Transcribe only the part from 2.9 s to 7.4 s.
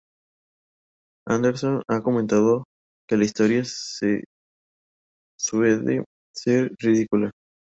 que la historia de Suede es "...ridícula.